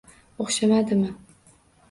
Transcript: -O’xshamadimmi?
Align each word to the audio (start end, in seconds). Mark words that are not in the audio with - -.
-O’xshamadimmi? 0.43 1.13